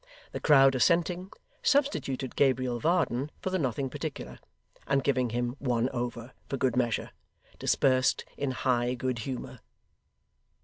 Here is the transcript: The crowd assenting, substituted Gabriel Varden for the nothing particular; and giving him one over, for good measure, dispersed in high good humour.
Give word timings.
The 0.31 0.39
crowd 0.39 0.73
assenting, 0.73 1.29
substituted 1.61 2.35
Gabriel 2.35 2.79
Varden 2.79 3.29
for 3.39 3.51
the 3.51 3.59
nothing 3.59 3.87
particular; 3.87 4.39
and 4.87 5.03
giving 5.03 5.29
him 5.29 5.55
one 5.59 5.89
over, 5.89 6.33
for 6.49 6.57
good 6.57 6.75
measure, 6.75 7.11
dispersed 7.59 8.25
in 8.35 8.49
high 8.49 8.95
good 8.95 9.19
humour. 9.19 9.59